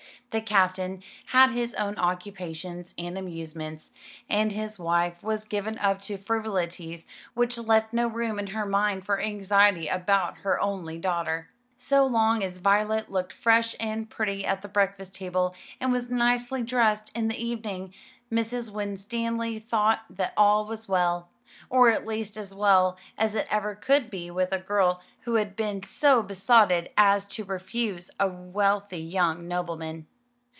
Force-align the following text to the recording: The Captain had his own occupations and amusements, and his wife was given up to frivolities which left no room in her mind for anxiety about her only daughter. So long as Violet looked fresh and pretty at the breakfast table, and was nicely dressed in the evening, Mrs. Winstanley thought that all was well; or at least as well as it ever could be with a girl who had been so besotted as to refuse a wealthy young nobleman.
The 0.31 0.39
Captain 0.39 1.03
had 1.35 1.51
his 1.51 1.73
own 1.73 1.97
occupations 1.97 2.93
and 2.97 3.17
amusements, 3.17 3.91
and 4.29 4.53
his 4.53 4.79
wife 4.79 5.21
was 5.21 5.43
given 5.43 5.77
up 5.79 5.99
to 6.03 6.15
frivolities 6.15 7.05
which 7.33 7.57
left 7.57 7.91
no 7.91 8.07
room 8.07 8.39
in 8.39 8.47
her 8.47 8.65
mind 8.65 9.05
for 9.05 9.19
anxiety 9.19 9.89
about 9.89 10.37
her 10.37 10.57
only 10.61 10.97
daughter. 10.97 11.49
So 11.77 12.05
long 12.05 12.45
as 12.45 12.59
Violet 12.59 13.11
looked 13.11 13.33
fresh 13.33 13.75
and 13.77 14.09
pretty 14.09 14.45
at 14.45 14.61
the 14.61 14.69
breakfast 14.69 15.13
table, 15.15 15.53
and 15.81 15.91
was 15.91 16.09
nicely 16.09 16.61
dressed 16.63 17.11
in 17.13 17.27
the 17.27 17.35
evening, 17.45 17.93
Mrs. 18.31 18.71
Winstanley 18.71 19.59
thought 19.59 20.05
that 20.09 20.31
all 20.37 20.63
was 20.63 20.87
well; 20.87 21.27
or 21.69 21.89
at 21.89 22.07
least 22.07 22.37
as 22.37 22.55
well 22.55 22.97
as 23.17 23.35
it 23.35 23.47
ever 23.51 23.75
could 23.75 24.09
be 24.09 24.31
with 24.31 24.53
a 24.53 24.59
girl 24.59 25.01
who 25.23 25.35
had 25.35 25.57
been 25.57 25.83
so 25.83 26.23
besotted 26.23 26.89
as 26.97 27.27
to 27.27 27.43
refuse 27.43 28.09
a 28.17 28.29
wealthy 28.29 28.97
young 29.01 29.45
nobleman. 29.45 30.07